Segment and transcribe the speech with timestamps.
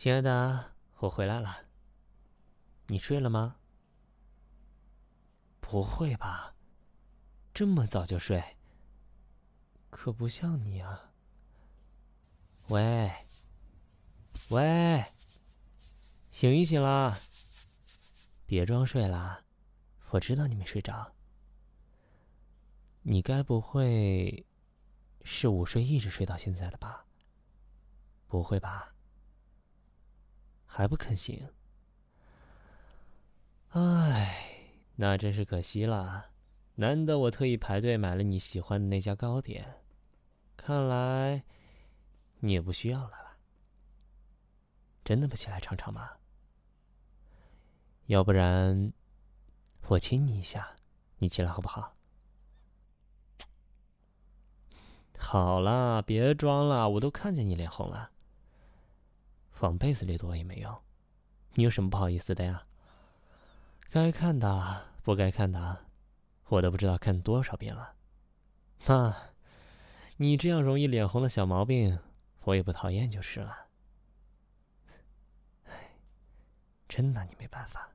[0.00, 1.66] 亲爱的，我回来了。
[2.86, 3.56] 你睡了吗？
[5.60, 6.54] 不会吧，
[7.52, 8.56] 这么早就睡？
[9.90, 11.12] 可不像你啊。
[12.68, 13.12] 喂，
[14.48, 15.04] 喂，
[16.30, 17.20] 醒一醒啦！
[18.46, 19.44] 别装睡啦，
[20.12, 21.12] 我知道你没睡着。
[23.02, 24.46] 你该不会
[25.24, 27.04] 是午睡一直睡到现在的吧？
[28.26, 28.94] 不会吧？
[30.72, 31.48] 还不肯醒？
[33.70, 36.26] 唉，那真是可惜了。
[36.76, 39.82] 难得我特意排队买了你喜欢的那家糕点，
[40.56, 41.42] 看来
[42.38, 43.36] 你也不需要了吧？
[45.04, 46.12] 真的不起来尝尝吗？
[48.06, 48.92] 要不然
[49.88, 50.76] 我亲你一下，
[51.18, 51.96] 你起来好不好？
[55.18, 58.12] 好啦，别装了，我都看见你脸红了。
[59.60, 60.78] 往被子里躲也没用，
[61.54, 62.64] 你有什么不好意思的呀？
[63.90, 65.86] 该看的，不该看的，
[66.46, 67.94] 我都不知道看多少遍了。
[68.86, 69.16] 妈，
[70.16, 71.98] 你这样容易脸红的小毛病，
[72.42, 73.66] 我也不讨厌就是了。
[75.64, 75.92] 唉，
[76.88, 77.90] 真拿你没办法。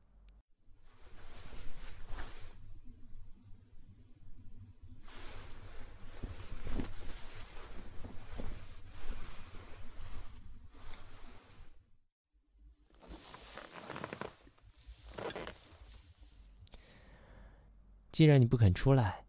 [18.15, 19.25] 既然你不肯出来，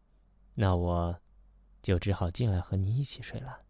[0.55, 1.21] 那我
[1.83, 3.63] 就只好进来和你一起睡了。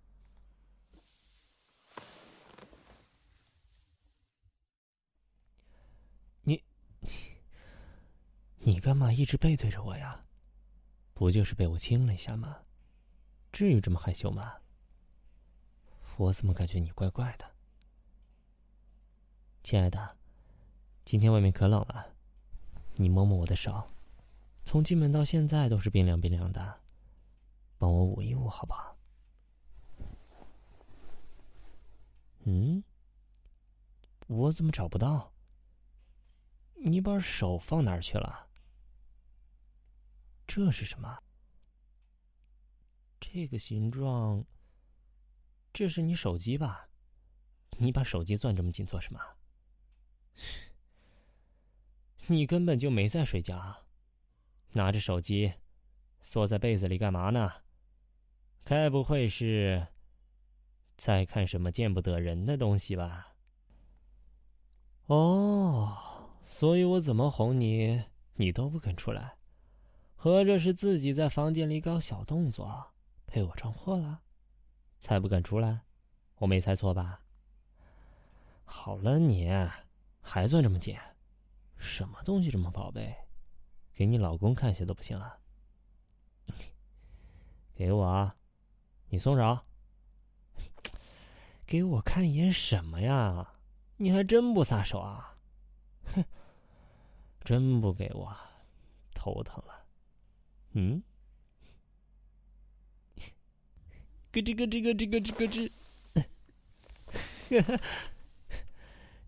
[6.43, 6.63] 你，
[8.59, 10.23] 你干嘛一直背对着我呀？
[11.15, 12.59] 不就是被我亲了一下吗？
[13.51, 14.57] 至于这么害羞吗？
[16.19, 17.51] 我怎么感觉你怪怪的？
[19.65, 20.19] 亲爱的，
[21.07, 22.15] 今天外面可冷了，
[22.97, 23.89] 你摸摸我的手。
[24.67, 26.81] 从进门到现在都是冰凉冰凉的，
[27.79, 28.99] 帮我捂一捂好不好？
[32.41, 32.83] 嗯，
[34.27, 35.33] 我怎么找不到？
[36.85, 38.49] 你把手放哪儿去了？
[40.49, 41.23] 这是什么？
[43.21, 44.45] 这个形状，
[45.73, 46.89] 这是你手机吧？
[47.79, 49.21] 你把手机攥这么紧做什么？
[52.27, 53.57] 你根本就没在睡觉。
[53.57, 53.86] 啊
[54.77, 55.55] 拿着手机，
[56.23, 57.51] 缩在被子里干嘛呢？
[58.63, 59.87] 该不会是
[60.97, 63.35] 在看什么见不得人的东西吧？
[65.07, 65.97] 哦，
[66.45, 68.05] 所以我怎么哄你，
[68.35, 69.37] 你都不肯出来，
[70.15, 72.93] 合着是自己在房间里搞小动作，
[73.25, 74.21] 被我撞破了，
[74.99, 75.81] 才不敢出来？
[76.37, 77.23] 我没猜错吧？
[78.65, 79.49] 好了，你
[80.21, 80.95] 还算这么紧？
[81.79, 83.15] 什么东西这么宝贝？
[83.97, 85.39] 给你老公看些都不行啊！
[87.75, 88.37] 给我啊，
[89.09, 89.61] 你松手！
[91.67, 93.55] 给我看一眼什么呀？
[93.97, 95.39] 你还真不撒手啊！
[96.15, 96.23] 哼，
[97.43, 98.37] 真不给我，
[99.15, 99.87] 头疼了。
[100.73, 101.03] 嗯？
[104.31, 105.73] 咯吱咯吱咯吱咯吱咯吱！
[107.49, 107.81] 哈哈，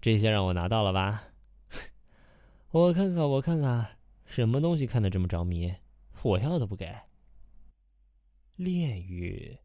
[0.03, 1.25] 这些让我拿到了吧？
[2.73, 3.98] 我看看，我看看。
[4.29, 5.75] 什么东西看得这么着迷？
[6.23, 6.95] 我要都不给。
[8.57, 9.59] 恋与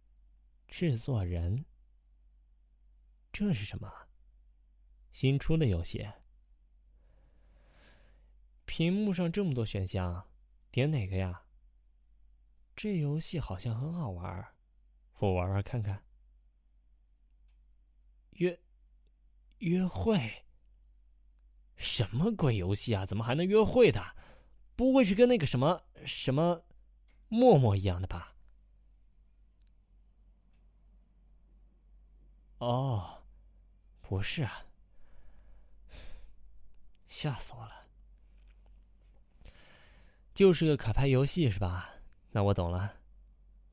[0.67, 1.65] 制作人，
[3.31, 3.91] 这是什么？
[5.11, 6.07] 新出的游戏？
[8.65, 10.27] 屏幕上这么多选项，
[10.71, 11.43] 点哪个呀？
[12.75, 14.47] 这游戏好像很好玩，
[15.19, 16.03] 我玩玩看看。
[18.31, 18.59] 约
[19.59, 20.45] 约会？
[21.75, 23.05] 什么鬼游戏啊？
[23.05, 24.01] 怎么还能约会的？
[24.75, 26.63] 不会是跟那个什么什么
[27.29, 28.35] 陌陌一样的吧？
[32.57, 33.23] 哦，
[34.01, 34.65] 不是啊，
[37.07, 37.87] 吓死我了！
[40.33, 41.95] 就是个卡牌游戏是吧？
[42.31, 42.95] 那我懂了，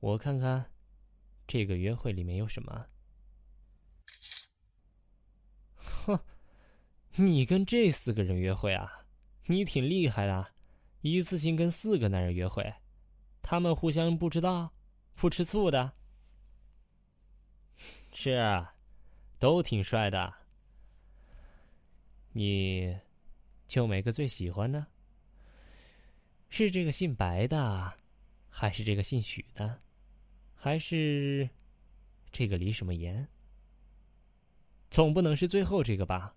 [0.01, 0.73] 我看看
[1.47, 2.87] 这个约会里面有什么。
[5.77, 6.19] 哼，
[7.13, 9.07] 你跟这四个人约会啊？
[9.47, 10.53] 你挺厉害的。
[11.03, 12.75] 一次性跟四个男人约会，
[13.43, 14.73] 他们互相不知道，
[15.15, 15.93] 不吃醋的。
[18.13, 18.75] 是，啊
[19.39, 20.35] 都挺帅的。
[22.33, 22.99] 你，
[23.67, 24.87] 就没个最喜欢的？
[26.49, 27.95] 是这个姓白的，
[28.49, 29.81] 还是这个姓许的，
[30.55, 31.49] 还是
[32.31, 33.29] 这个李什么言？
[34.91, 36.35] 总不能是最后这个吧？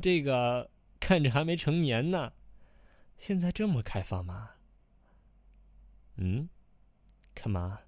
[0.00, 0.70] 这个
[1.00, 2.32] 看着还没成年呢，
[3.18, 4.50] 现在这么开放吗？
[6.16, 6.48] 嗯，
[7.34, 7.80] 干嘛？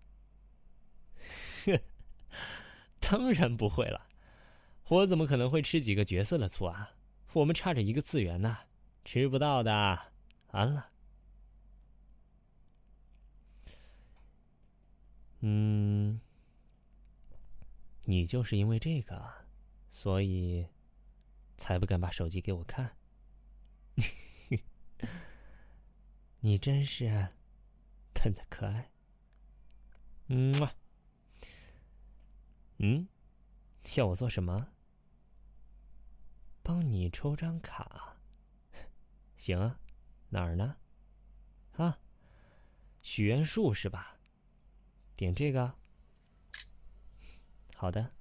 [1.65, 1.81] 呵，
[3.01, 4.07] 当然不会了，
[4.89, 6.93] 我怎么可能会吃几个角色的醋啊？
[7.35, 8.59] 我们差着一个次元呢，
[9.05, 10.13] 吃不到的。
[10.53, 10.91] 完了。
[15.41, 16.21] 嗯，
[18.05, 19.23] 你就是因为这个，
[19.93, 20.67] 所以
[21.57, 22.98] 才不敢把手机给我看。
[26.41, 27.31] 你真是
[28.13, 28.91] 笨的可爱。
[30.27, 30.69] 嗯
[32.79, 33.09] 嗯，
[33.97, 34.69] 要我做什么？
[36.63, 38.17] 帮你抽张卡。
[39.37, 39.81] 行啊，
[40.29, 40.77] 哪儿呢？
[41.73, 41.99] 啊，
[43.03, 44.19] 许愿树是吧？
[45.17, 45.75] 点这个，
[47.75, 48.13] 好的。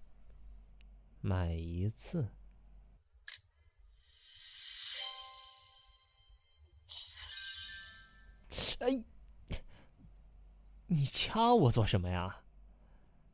[1.21, 2.29] 买一次。
[10.89, 12.37] 你掐我做什么呀？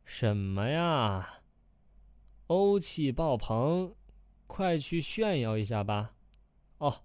[0.05, 1.41] 什么呀？
[2.47, 3.94] 欧气爆棚，
[4.47, 6.13] 快去炫耀一下吧！
[6.79, 7.03] 哦，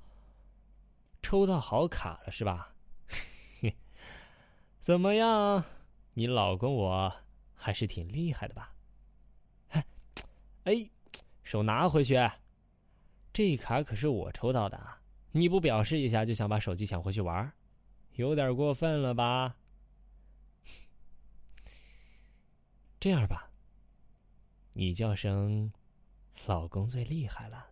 [1.21, 2.75] 抽到好卡了是吧？
[4.81, 5.65] 怎么样？
[6.15, 7.17] 你老公我
[7.55, 8.73] 还是挺厉害的吧？
[9.69, 9.85] 哎，
[10.65, 10.91] 哎，
[11.43, 12.17] 手拿回去！
[13.35, 14.81] 这卡可是我抽到的，
[15.33, 17.53] 你不表示一下就想把手机抢回去玩，
[18.15, 19.57] 有点过分了吧？
[23.01, 23.51] 这样吧，
[24.73, 25.73] 你叫声
[26.47, 27.71] “老公最厉害了”，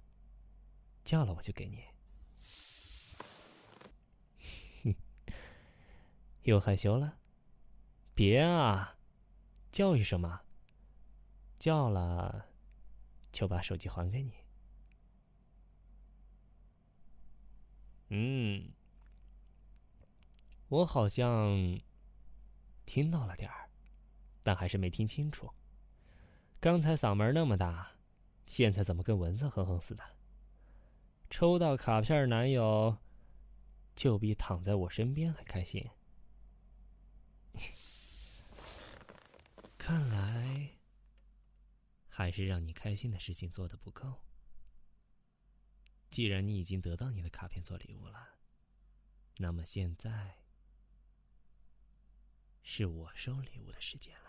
[1.05, 1.85] 叫了我就给你。
[4.85, 4.95] 哼，
[6.45, 7.19] 又害羞了。
[8.15, 8.97] 别啊，
[9.73, 10.43] 叫一声嘛。
[11.59, 12.47] 叫了，
[13.33, 14.33] 就把手机还给你。
[18.09, 18.71] 嗯，
[20.69, 21.81] 我好像
[22.85, 23.66] 听到了点儿，
[24.47, 25.53] 但还是没听清楚。
[26.61, 27.97] 刚才嗓门那么大，
[28.47, 30.05] 现在怎么跟蚊子哼哼似的？
[31.29, 32.97] 抽到卡片男友，
[33.97, 35.91] 就比躺在我身边还开心。
[39.77, 40.77] 看来，
[42.09, 44.23] 还是让你开心的事情做的不够。
[46.09, 48.37] 既然你已经得到你的卡片做礼物了，
[49.39, 50.37] 那么现在
[52.63, 54.26] 是我收礼物的时间了。